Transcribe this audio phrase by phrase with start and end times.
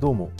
[0.00, 0.30] どうも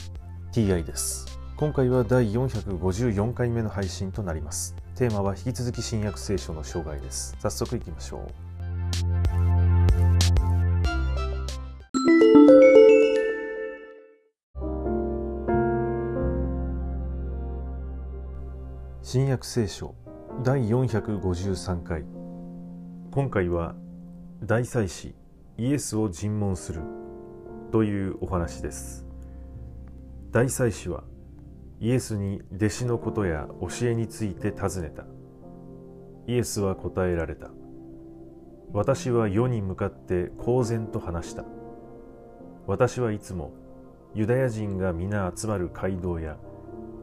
[0.53, 1.37] TI です。
[1.57, 4.73] 今回は第454回目の配信となります。
[4.95, 7.35] テーマは引き続き新約聖書の障害です。
[7.41, 8.27] 早速いきましょう。
[19.03, 19.93] 新約聖書
[20.41, 22.05] 第453回。
[23.11, 23.75] 今回は
[24.41, 25.13] 大祭司
[25.57, 26.79] イエスを尋問する
[27.73, 29.08] というお話です。
[30.31, 31.03] 大祭司は
[31.79, 35.05] イエスに弟子のことや教えについて尋ねた。
[36.27, 37.49] イエスは答えられた。
[38.71, 41.45] 私は世に向かって公然と話した。
[42.67, 43.53] 私はいつも
[44.13, 46.37] ユダヤ人が皆集まる街道や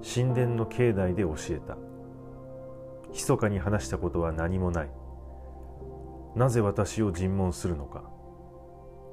[0.02, 1.77] 神殿の境内で教えた。
[3.12, 4.90] 密かに話したことは何もない。
[6.36, 8.16] なぜ私を尋問するのか。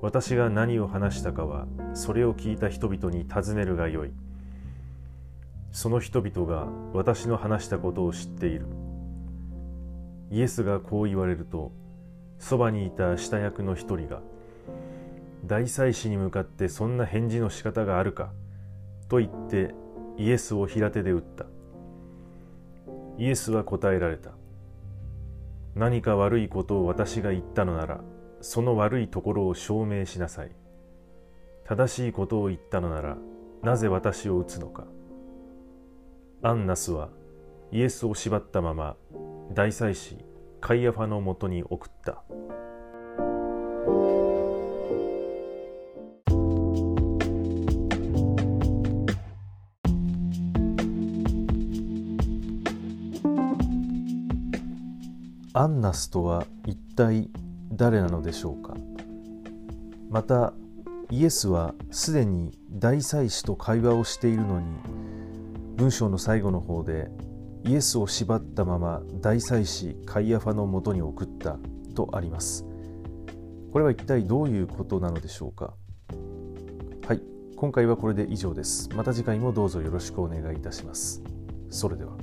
[0.04, 4.12] 私が何を話したかはそれを聞いた人々に尋ねるがよい。
[5.72, 8.66] その人々が私の話したことを知っている。
[10.30, 11.72] イエスがこう言われると
[12.38, 14.20] そばにいた下役の一人が
[15.46, 18.34] 大祭司に向かってそんな返事の仕方があるか
[19.08, 19.74] と言って
[20.18, 21.46] イエスを平手で打った。
[23.18, 24.32] イエスは答えられた。
[25.76, 28.02] 何か悪いことを私が言ったのなら
[28.44, 30.52] その悪いところを証明しなさい。
[31.64, 33.18] 正しいことを言ったのなら
[33.62, 34.86] なぜ私を打つのか。
[36.42, 37.08] アンナスは
[37.72, 38.98] イエスを縛ったまま
[39.54, 40.18] 大祭司
[40.60, 42.22] カイアファのもとに送った。
[55.56, 57.30] アンナスとは一体
[57.76, 58.76] 誰なのでしょうか？
[60.10, 60.54] また
[61.10, 64.68] イエスはすでに大祭司と会話をしているのに
[65.76, 67.10] 文章の最後の方で
[67.66, 71.58] イエスを縛ったまま大祭司カイアファのもとに送った
[71.96, 72.66] とあります。
[73.72, 75.74] これは一体どういうことなのでしょうか？
[77.08, 77.22] はい
[77.56, 78.90] 今回はこれで以上です。
[78.96, 81.24] また次回もどうぞよろしくお願いいたします。
[81.70, 82.14] それでは。